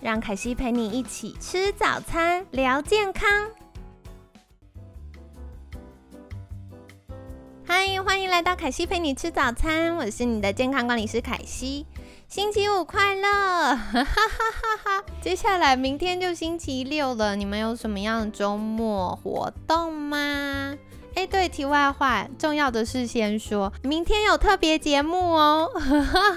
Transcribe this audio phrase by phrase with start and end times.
[0.00, 3.28] 让凯西陪你一起吃早餐，聊健康。
[7.66, 11.84] 嗨，欢迎来到凯西陪你吃早餐，我是你的健康管理师凯西。
[12.28, 13.74] 星期五快乐！
[13.74, 20.76] 哈哈哈哈接下来明天就星期六了，你们有什么样的周末活动吗？
[21.18, 25.68] 哎，对，题外话，重要的是先说，明天有特别节目哦，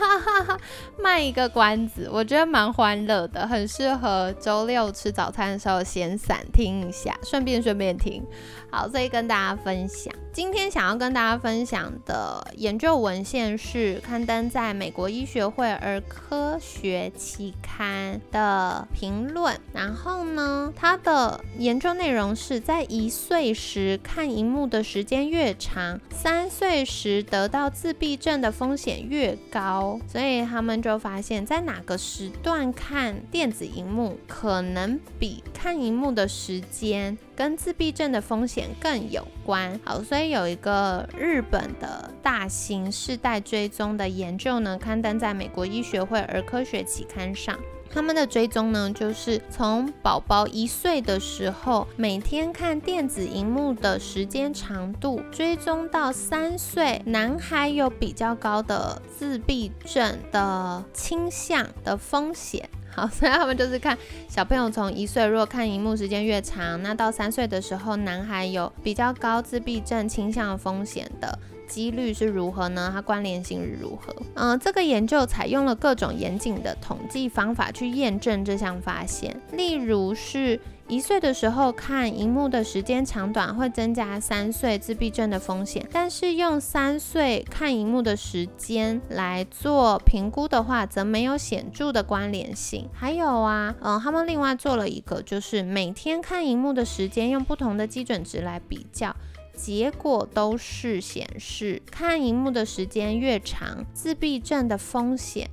[0.98, 8.25] 卖一个关子，我觉得蛮欢乐的，很适合周六吃早餐的时候闲散听一下，顺便顺便听。
[8.72, 19.59] 好，所以跟大家分享，今天想要跟大家分享的研究文献是刊登在美国医学会儿科学期刊的评论。
[19.73, 30.00] 然后呢，它的研究内容是在一岁时看荧幕的时间越长，三岁时得到自闭症的风险越高。
[30.08, 37.17] 所以他们就发现，在哪个时段看电子荧幕，可能比看荧幕的时间。
[37.33, 39.80] 跟自闭症的风险更有关。
[39.83, 47.58] 好，所以有一个日本的大型世代追踪的研究呢，刊登在美国医学会儿科学期刊上。
[47.94, 62.69] 他们的追踪呢，就是从宝宝一岁的时候，每天看电子荧幕的时间长度，追踪到三岁，男孩有比较高的自闭症的倾向的风险。
[62.94, 63.97] 好，所以他们就是看
[64.28, 71.38] 小朋友从一岁，如果看荧幕时间越长，那到三岁的时候，男孩有比较高自闭症倾向风险的
[71.72, 72.92] 几率是如何呢？
[72.94, 74.14] 它关联性是如何？
[74.36, 80.59] 嗯，这个研究采用了各种严谨的统计方法去验证这项发现，例如是。
[80.88, 92.90] 一岁的时候看荧幕的时间长短会增加三岁自闭症的风险，但是用三岁看荧幕的时间来做评估的话，则没有显著的关联性。
[92.92, 99.16] 还有啊，嗯，他们另外做了一个，就是每天看荧幕的时间，用不同的基准值来比较，
[99.63, 105.47] 结果都是显示看荧幕的时间越长，自闭症的风险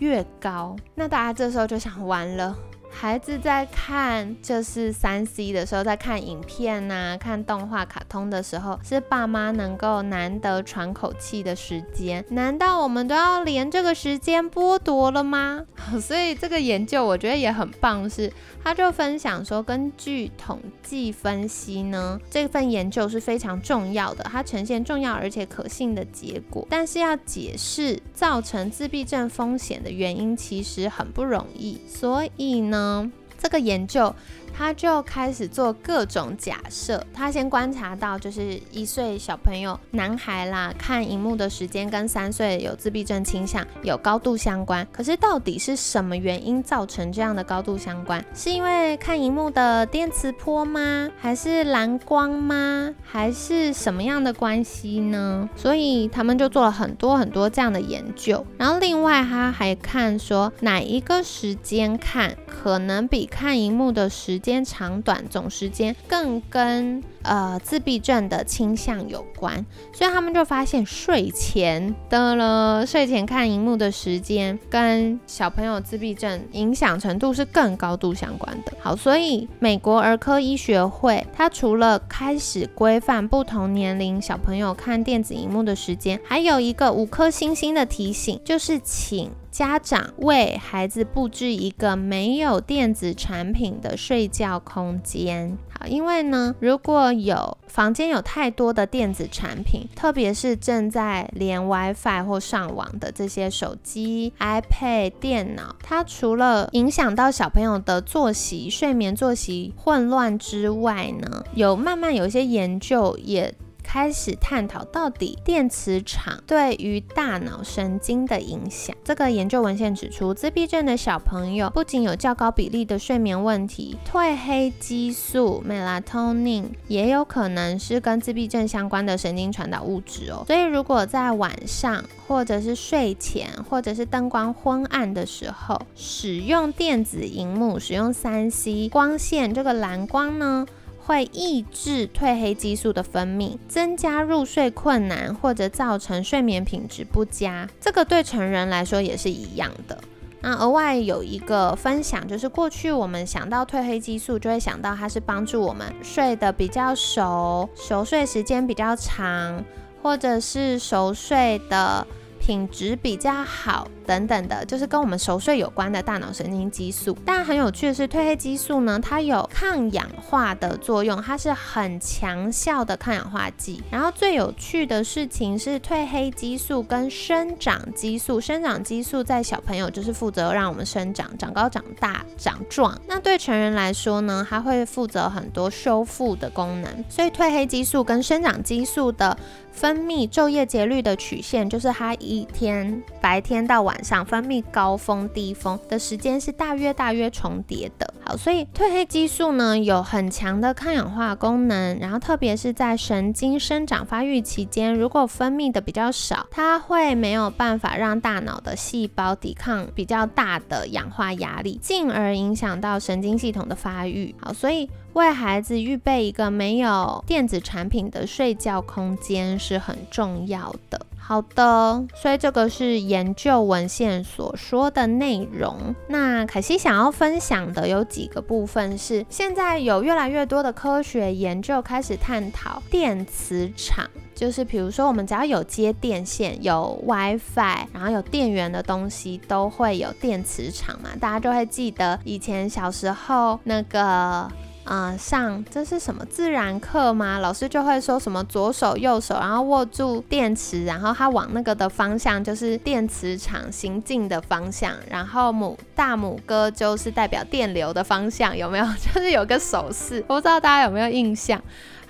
[0.00, 0.76] 越高。
[0.94, 2.54] 那大家这时候就想，完了。
[2.96, 12.24] 孩子在看就是三 C 的时候，在看影片呐、看动画、卡通的时候，是爸妈能够难得喘口气的时间。
[12.30, 15.64] 难道我们都要连这个时间剥夺了吗？
[16.00, 18.32] 所以这个研究我觉得也很棒，是
[18.62, 26.66] 他就分享说，根据统计分析呢，这份研究是非常重要的，它呈现重要而且可信的结果。
[26.70, 31.78] 但是要解释造成自闭症风险的原因，其实很不容易。
[31.86, 32.83] 所以呢。
[32.84, 34.14] 嗯，这个研究。
[34.56, 37.04] 他就开始做各种假设。
[37.12, 44.86] 他先观察到，就是一岁小朋友男孩啦，看荧幕的时间跟三岁有自闭症倾向有高度相关。
[44.92, 48.24] 可是到底是什么原因造成这样的高度相关？
[48.34, 51.08] 是因为看荧幕的电磁波吗？
[51.18, 52.94] 还是蓝光吗？
[53.02, 55.48] 还是什么样的关系呢？
[55.56, 58.44] 所以他们就做了很多很多这样的研究。
[58.58, 78.72] 然后另外他还看说哪一个时间看可能比看荧幕的时时间长短总时间更跟呃自闭症的倾向有关，所以他们就发现睡前的了，睡前看荧幕的时间跟小朋友自闭症影响程度是更高度相关的。
[78.78, 89.30] 好，所以美国儿科医学会它除了开始规范不同年龄小朋友看电子荧幕的时间，还有一个五颗星星的提醒，就是请。
[89.54, 95.56] 家长为孩子布置一个没有电子产品的睡觉空间。
[95.70, 113.54] 好，因为呢，如果有房间有太多的电子产品，特别是正在连 WiFi 或上网的这些手机、iPad、电脑，它除了影响到小朋友的作息、睡眠作息混乱之外呢，有慢慢有一些研究也。
[113.84, 118.96] 开始探讨到底电磁场对于大脑神经的影响。
[119.04, 130.42] 这个研究文献指出，自闭症的小朋友不仅有较高比例的睡眠问题，褪黑激素 （melatonin） 也有可能是跟自闭症相关的神经传导物质哦。
[130.46, 140.66] 所以，如果在晚上或者是睡前，或者是灯光昏暗的时候，使用电子荧幕、使用三 C 光线，这个蓝光呢？
[141.06, 147.68] 会抑制褪黑激素的分泌，增加入睡困难或者造成睡眠品质不佳。
[147.80, 149.98] 这个对成人来说也是一样的。
[150.40, 159.64] 那额外有一个分享，就是过去我们想到褪黑激素，就会想到它是帮助我们睡得比较熟，熟睡时间比较长，
[160.02, 162.06] 或者是熟睡的。
[162.46, 167.14] 品质比较好等等的，就是跟我们熟睡有关的大脑神经激素。
[167.26, 173.82] 但很有趣的是，褪黑激素呢，它有抗氧化的作用，它是很强效的抗氧化剂。
[173.90, 182.98] 然后最有趣的事情是，褪黑激素跟生长激素，生长激素在小朋友就是负责让我们生长、长高、长大、长壮。
[183.06, 187.04] 那对成人来说呢，它会负责很多修复的功能。
[187.08, 189.36] 所以褪黑激素跟生长激素的
[189.70, 192.48] 分泌昼夜节律的曲线，就是它一。
[192.54, 198.12] 天白天到晚晚上分泌高峰低峰的时间是大约大约重叠的。
[198.24, 214.34] 好，所以褪黑激素呢有很强的抗氧化功能，然后特别是在神经生长发育期间，如果分泌的比较少，它会没有办法让大脑的细胞抵抗比较大的氧化压力，进而影响到神经系统的发育。
[214.40, 221.06] 好，所以为孩子预备一个没有电子产品的睡觉空间是很重要的。
[221.26, 225.94] 好的，所以这个是研究文献所说的内容。
[226.06, 241.08] 那凯西想要分享的有几个部分是，现在有越来越多的科学研究开始探讨电磁场，就是比如说我们只要有接电线、有 WiFi，然后有电源的东西，都会有电磁场嘛。
[241.18, 244.46] 大家就会记得以前小时候那个。
[244.84, 247.38] 啊，上这是什么自然课吗？
[247.38, 258.84] 老师就会说什么左手右手，然后握住电池，然后它往那个的方向就是电磁场行进的方向，然后母大拇哥就是代表电流的方向，有没有？
[259.00, 261.60] 就是有个手势，我不知道大家有没有印象？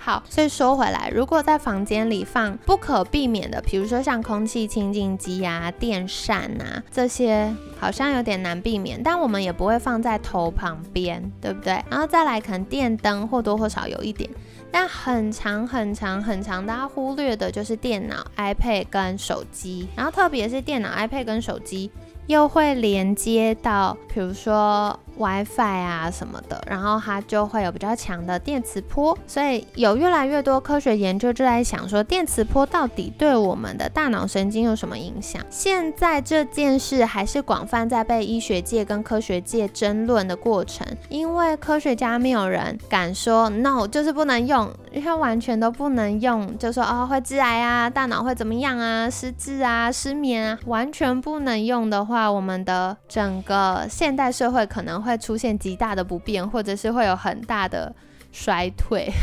[0.05, 11.83] 好，所以说回来，如果在房间里放不可避免的，比如说像空气清净机啊、电扇啊这些，好像有点难避免，但我们也不会放在头旁边，对不对？
[11.89, 14.29] 然后再来，可能电灯或多或少有一点，
[14.71, 21.89] 但很长很长很长，大家忽略的就是电脑、iPad 跟手机，然后特别是电脑、iPad 跟手机。
[22.27, 29.17] 又会连接到，比如说 WiFi 啊什么的，然后它就会有比较强的电磁波。
[29.27, 35.41] 所以有越来越多科学研究就在想说，电磁波到底对我们的大脑神经有什么影响？
[35.49, 52.14] 现在这件事还是广泛在被医学界跟科学界争论的过程，因为科学家没有人敢说 no，就是不能用，因为完全都不能用，就说哦会致癌啊，大脑会怎么样啊，失智啊，失眠啊，完全不能用的话。
[52.15, 57.93] 话，我们的整个现代社会可能会出现极大的不便，或者是会有很大的
[58.31, 59.11] 衰退。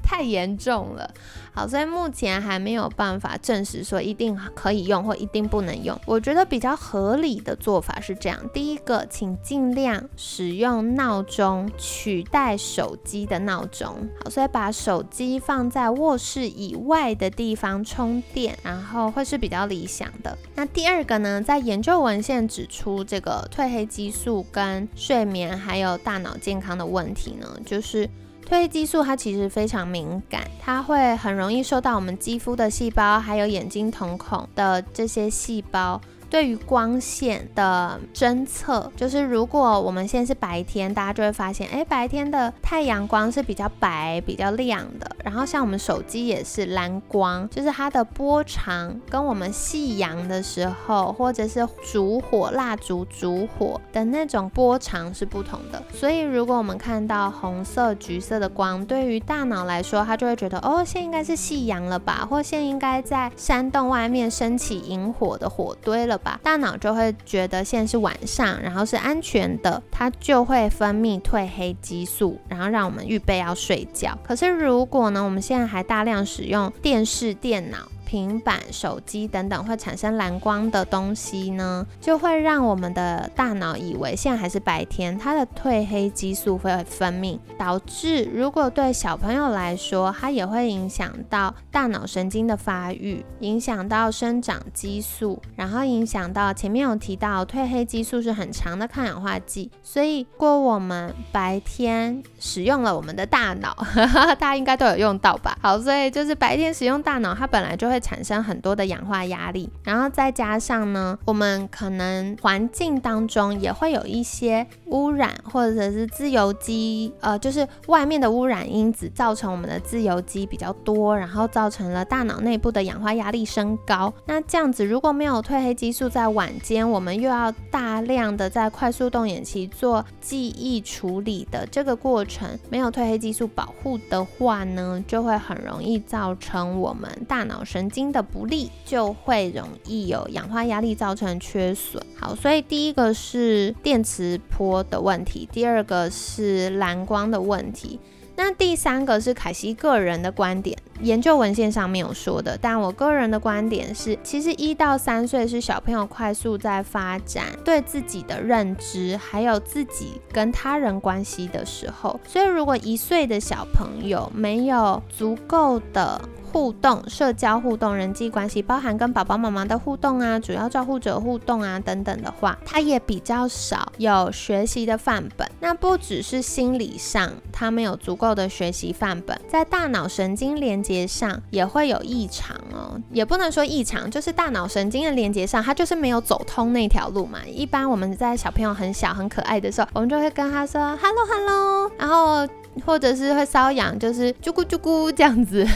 [0.00, 1.12] 太严重了，
[1.58, 6.00] 好，所以目前还没有办法证实说一定可以用或一定不能用。
[6.06, 20.38] 我觉得比较合理的做法是这样：第一个，请尽量使用闹钟取代手机的闹钟，好，所以把手机放在卧室以外的地方充电，然后会是比较理想的。
[20.54, 28.08] 那第二个呢，在研究文献指出，这个褪黑激素跟睡眠还有大脑健康的问题呢，就是。
[28.48, 36.00] 褪黑激素它其实非常敏感，它会很容易受到我们肌肤的细胞，还有眼睛瞳孔的这些细胞。
[36.30, 45.10] 对于光线的侦测，就是如果我们现在是白天，大家就会发现，哎，白天的太阳光是比较白、比较亮的。
[45.24, 55.82] 然后像我们手机也是蓝光，就是它的波长跟我们夕阳的时候，或者是烛火、蜡烛烛火的那种波长是不同的。
[55.94, 66.17] 所以如果我们看到红色、橘色的光，对于大脑来说，它就会觉得，哦，现在应该是夕阳了吧，或现在应该在山洞外面升起萤火的火堆了。
[66.42, 74.18] 大脑就会觉得现在是晚上，然后是安全的，它就会分泌褪黑激素，然后让我们预备要睡觉。
[74.22, 77.78] 可是如果呢，我们现在还大量使用电视、电脑。
[78.08, 103.76] 平板、手机等等会产生蓝光的东西呢，就会让我们的大脑以为现在还是白天，它的褪黑激素会分泌，导致如果对小朋友来说，它也会影响到大脑神经的发育，影响到生长激素，然后影响到前面有提到褪黑激素是很强的抗氧化剂，所以如果我们白天使用了我们的大脑，
[104.38, 105.58] 大家应该都有用到吧？
[105.60, 124.12] 好，所以就是白天使用大脑，它本来就会会产生很多的氧化压力，然后再加上呢，我们可能环境当中也会有一些污染或者是自由基，呃，就是外面的污染因子造成我们的自由基比较多，然后造成了大脑内部的氧化压力升高。
[124.26, 142.02] 那这样子如果没有褪黑激素在晚间，我们又要大量的在快速动眼期做记忆处理的这个过程，没有褪黑激素保护的话呢，就会很容易造成我们大脑神经的不利，就会容易有氧化压力造成缺损。
[142.18, 147.98] 好，所以第一个是电磁波的问题，第二个是蓝光的问题。
[148.40, 166.20] 那第三个是凯西个人的观点，研究文献上没有说的，但我个人的观点是，其实一到三岁是小朋友快速在发展对自己的认知，还有自己跟他人关系的时候，所以如果一岁的小朋友没有足够的
[166.52, 175.48] 互动、社交互动、人际关系，包含跟爸爸妈妈的互动啊、主要照护者互动啊等等的话，他也比较少有学习的范本。
[175.60, 183.00] 那不只是心理上，他没有足够的学习范本，在大脑神经连接上也会有异常哦。
[183.12, 187.38] 也不能说异常，就是大脑神经的连接上，他就是没有走通那条路嘛。
[187.46, 192.48] 一般我们在小朋友很小很可爱的时候，我们就会跟他说 “hello hello”，然后。
[192.86, 195.66] 或者是会瘙痒，就是啾咕啾咕这样子，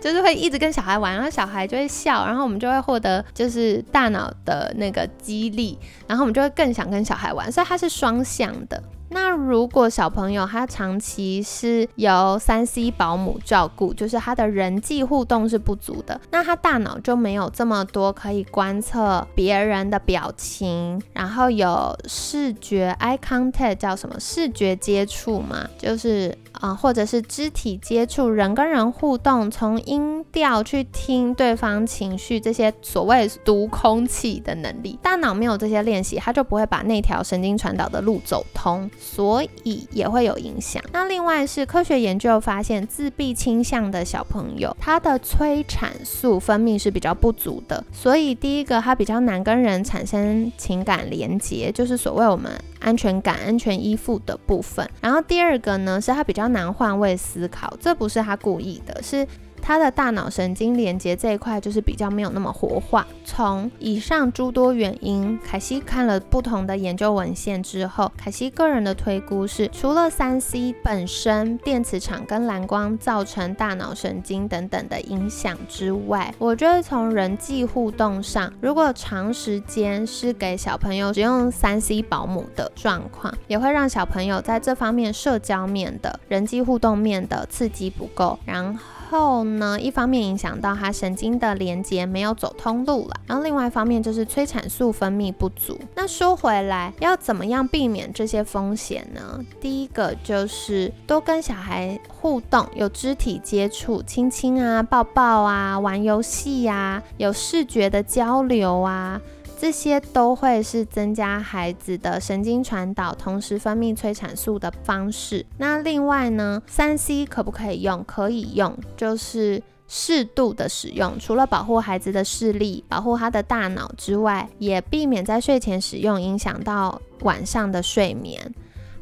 [0.00, 8.82] 就是会一直跟小孩玩，然后小孩就会笑，然后我们就会获得就是大脑的那个激励，然后我们就会更想跟小孩玩，所以它是双向的。
[9.10, 38.90] 那如果小朋友他长期是由三 C 保姆照顾，就是他的人际互动是不足的，那他大脑就没有这么多可以观测别人的表情，然后有视觉 eye contact 叫什么视觉接触嘛，就是啊，或者是肢体接触，人跟人互动，从音调去听对方情绪，这些所谓读空气的能力，大脑没有这些练习，它就不会把那条神经传导的路走通。
[38.98, 40.82] 所以也会有影响。
[40.92, 47.82] 那另外是科学研究发现，自闭倾向的小朋友，他的催产素分泌是比较不足的。
[47.92, 54.88] 所以第一个，他比较难跟人产生情感连接，就是所谓我们安全感、安全依附的部分。
[55.00, 59.26] 然后第二个呢，是他比较难换位思考，这不是他故意的，是。
[59.68, 63.06] 他的大脑神经连接这一块就是比较没有那么活化。
[63.22, 88.80] 从以上诸多原因，凯西看了不同的研究文献之后，凯西个人的推估是，除了三 C 本身电磁场跟蓝光造成大脑神经等等的影响之外，我觉得从人际互动上，如果长时间是给小朋友使用三 C 保姆的状况，也会让小朋友在这方面社交面的人际互动面的刺激不够，然后。
[89.10, 95.78] 后呢，一方面影响到他神经的连接没有走通路了，然后另外一方面就是催产素分泌不足。
[95.94, 99.44] 那说回来，要怎么样避免这些风险呢？
[99.60, 109.20] 第一个就是多跟小孩互动，有肢体接触，亲亲啊、抱抱啊、玩游戏呀，有视觉的交流啊。
[109.60, 115.44] 这些都会是增加孩子的神经传导，同时分泌催产素的方式。
[115.58, 118.04] 那另外呢，三 C 可不可以用？
[118.04, 121.18] 可以用，就是适度的使用。
[121.18, 128.54] 除了保护孩子的视力、保护他的大脑之外，也避免在睡前使用，影响到晚上的睡眠。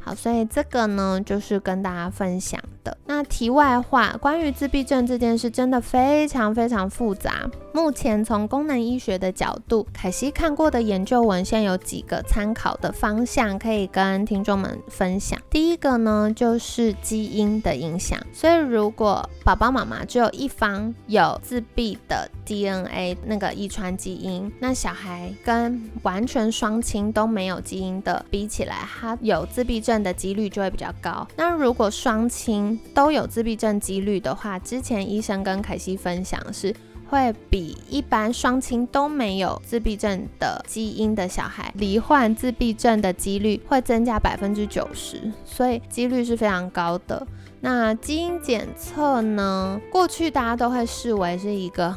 [0.06, 2.96] 好，所以这个呢，就是跟大家分享的。
[3.06, 7.50] 那题外话，关于自闭症这件事，真的非常非常复杂。
[7.72, 15.36] 目前从功能医学的角度，凯西看过的研究文献有几个参考的方向，可以跟听众们分享。
[15.50, 18.16] 第一个呢，就是基因的影响。
[18.32, 29.95] 所以如果宝宝妈妈只有一方有自闭的 DNA 那个遗传基因，那小孩跟完全双亲都没有基因的比起来，他有自闭症。
[30.02, 31.26] 的几率就会比较高。
[31.36, 36.74] 那如果双亲都有自闭症几率的话，之前医生跟凯西分享是
[37.08, 47.26] 会比一般双亲都没有自闭症的基因的小孩罹患自闭症的几率会增加百分之九十，所以几率是非常高的。
[47.60, 49.80] 那基因检测呢？
[49.90, 51.96] 过去大家都会视为是一个。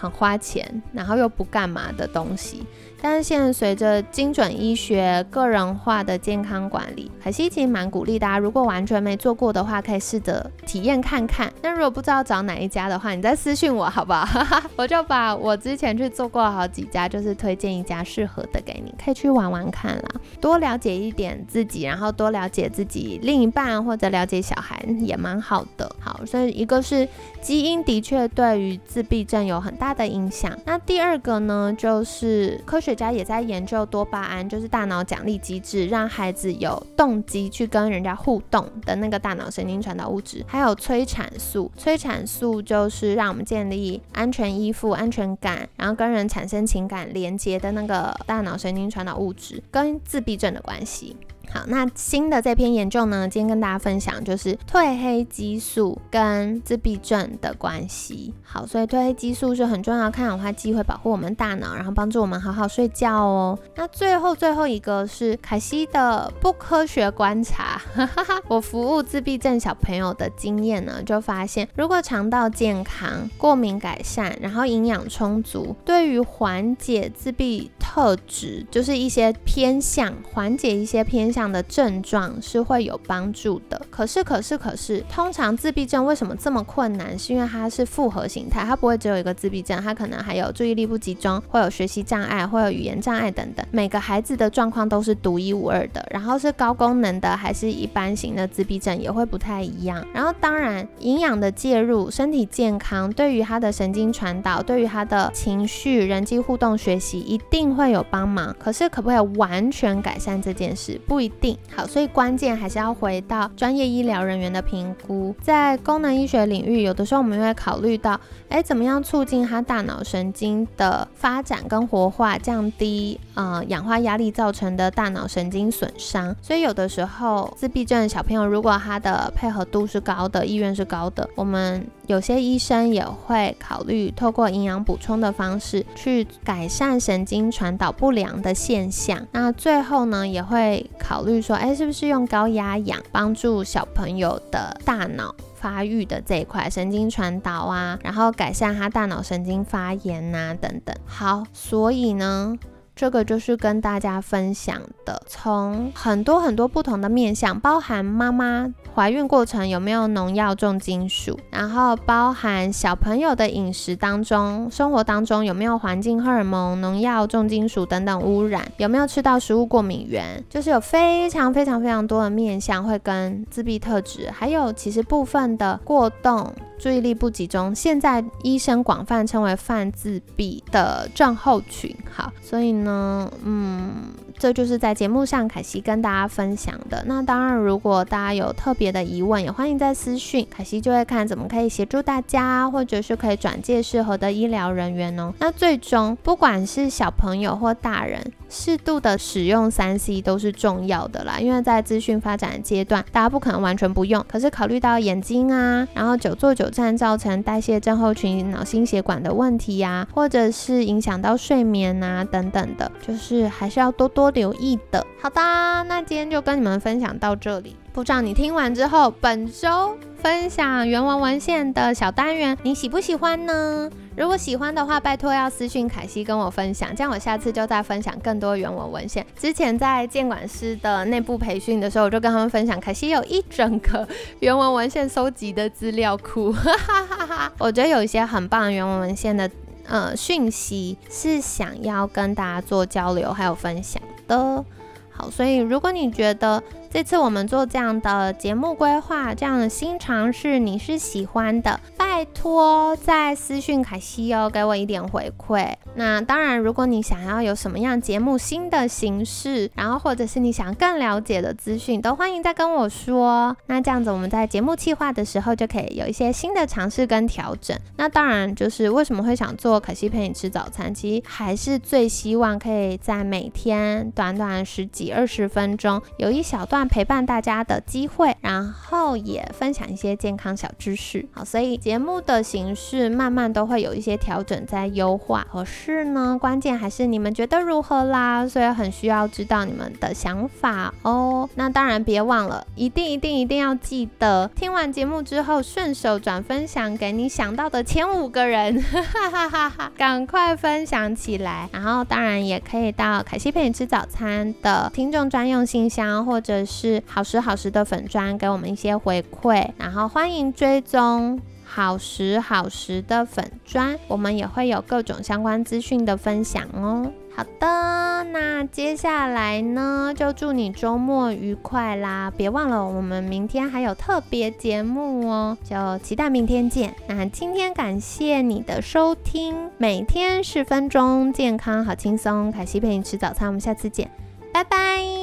[0.00, 2.64] 很花钱，然后又不干嘛的东西。
[3.02, 11.50] 但是现在随着精准医学、个人化的健康管理，可惜其实蛮鼓励大家，如果完全没做过的话，可以试着体验看看。
[11.62, 14.62] 那如果不知道找哪一家的话，你再私信我好不好？
[14.76, 25.90] 我就把我之前去做过好几家，就是推荐一家适合的给你，可以去玩玩看啦，多了解一点自己，然后多了解自己另一半或者了解小孩也蛮好的。
[25.98, 27.08] 好，所以一个是
[27.40, 30.54] 基因的确对于自闭症有很大的影响。
[30.66, 32.90] 那第二个呢，就是科学。
[32.90, 40.44] 学家也在研究多巴胺，就是大脑奖励机制，让孩子有动机去跟人家互动的那个大脑神经传导物质。
[40.48, 51.16] 还有催产素，催产素就是让我们建立安全依附、安全感，然后跟人产生情感连接的那个大脑神经传导物质，跟自闭症的关系。
[51.52, 58.32] 好，那新的这篇研究呢，今天跟大家分享就是褪黑激素跟自闭症的关系。
[58.44, 63.58] 好，所以褪黑激素是很重要，抗氧化剂会保护我们大脑，然后帮助我们好好睡觉哦。
[63.74, 81.39] 那最后最后一个是凯西的不科学观察，哈哈哈我服务自闭症小朋友的经验呢，就发现如果肠道健康、过敏改善，然后营养充足，对于缓解自闭特质，就是一些偏向缓解一些偏向。
[81.40, 83.80] 这样的症状是会有帮助的。
[83.88, 87.18] 可是，可是，可是，通常自闭症为什么这么困难？
[87.18, 93.64] 是因为它是复合形态，它不会只有一个自闭症，它可能还有注意力不集中，会有学习障碍，会有语言障碍等等。
[93.70, 96.06] 每个孩子的状况都是独一无二的。
[96.10, 100.06] 然后是高功能的还是一般型的自闭症也会不太一样。
[100.12, 108.54] 然后当然，营养的介入，身体健康对于他的神经传导，对于他的情绪、人际互动、学习一定会有帮忙。
[108.58, 111.00] 可是可不可以完全改善这件事？
[111.06, 111.29] 不一。
[111.40, 115.34] 定好，所以关键还是要回到专业医疗人员的评估。
[115.40, 126.34] 在功能医学领域，有的时候我们会考虑到，哎，怎么样促进他大脑神经的发展跟活化，降低呃氧化压力造成的大脑神经损伤。
[126.42, 139.24] 所以有的时候自闭症小朋友，如果他的配合度是高的，意愿是高的，我们有些医生也会考虑透过营养补充的方式去改善神经传导不良的现象。
[139.30, 141.19] 那最后呢，也会考。
[141.20, 150.96] 考虑说，哎，是不是用高压氧帮助小朋友的大脑发育的这一块神经传导啊，然后改善他大脑神经发炎呐等等。
[151.04, 152.56] 好，所以呢。
[153.00, 176.52] 这个就是跟大家分享的，从很多很多不同的面向，包含妈妈怀孕过程有没有农药、重金属，然后包含小朋友的饮食当中、生活当中有没有环境荷尔蒙、农药、重金属等等污染，有没有吃到食物过敏源，就是有非常非常非常多的面向会跟自闭特质，还有其实部分的过动。
[176.80, 181.94] 注意力不集中，现在医生广泛称为泛自闭的症候群。
[182.10, 183.92] 好，所以呢，嗯，
[184.40, 187.04] 这就是在节目上凯西跟大家分享的。
[187.06, 195.34] 那当然，如果大家有特别的疑问，也欢迎在私讯，凯西就会看怎么可以协助大家，或者是可以转介适合的医疗人员哦。
[195.40, 198.32] 那最终，不管是小朋友或大人。
[198.52, 204.24] 适度的使用三 C 都是重要的啦，因为在资讯发展阶段，大家不可能完全不用。
[204.28, 215.06] 可是考虑到眼睛啊，然后久坐久站造成代谢症候群、脑心血管的问题呀，或者是影响到睡眠啊等等的，就是还是要多多留意的。
[215.20, 215.40] 好的，
[215.84, 217.76] 那今天就跟你们分享到这里。
[217.92, 223.90] 不知道你听完之后，本周分享原文文献的小单元，你喜不喜欢呢？
[224.16, 229.26] 如果喜欢的话，拜托要私信凯西跟我分享，这样我下次就再分享更多原文文献。
[229.36, 234.06] 之前在监管师的内部培训的时候，我就跟他们分享，凯西有一整个
[234.38, 239.50] 原文文献收集的资料库， 哈哈哈哈我觉得有一些很棒的原文文献的
[239.88, 244.64] 呃讯息，是想要跟大家做交流还有分享的。
[245.10, 255.72] 好，所以如果你觉得，这次我们做这样的节目规划，这样的新尝试，你是喜欢的，拜托在私讯凯西哦，给我一点回馈。
[255.94, 263.56] 那当然，如果你想要有什么样节目新的形式，然后或者是你想更了解的资讯，都欢迎再跟我说。
[263.66, 267.78] 那这样子，我们在节目企划的时候就可以有一些新的尝试跟调整。
[267.98, 281.26] 那当然，就是为什么会想做凯西陪你吃早餐，其实还是最希望可以在每天短短十几二十分钟，有一小段陪伴大家的机会，然后也分享一些健康小知识。
[281.32, 285.46] 好，所以节目的形式慢慢都会有一些调整在优化。
[285.52, 288.46] 可是呢，关键还是你们觉得如何啦？
[288.46, 291.48] 所以很需要知道你们的想法哦。
[291.54, 299.92] 那当然别忘了，一定一定一定要记得，听完节目之后顺手转分享给你想到的前五个人，哈哈哈哈！
[299.96, 301.68] 赶快分享起来。
[301.72, 309.68] 然后当然也可以到凯西陪你吃早餐的听众专用信箱，或者是好时好时的粉砖给我们一些回馈。
[309.76, 311.40] 然后欢迎追踪。
[311.72, 317.12] 好时好时的粉砖，我们也会有各种相关资讯的分享哦。
[317.36, 322.28] 好的，那接下来呢，就祝你周末愉快啦！
[322.36, 326.92] 别忘了，我们明天还有特别节目哦，就期待明天见。
[327.06, 334.10] 那今天感谢你的收听，每天十分钟，健康好轻松，凯西陪你吃早餐，我们下次见，
[334.52, 335.19] 拜拜。